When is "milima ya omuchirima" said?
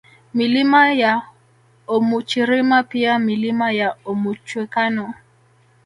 0.33-2.83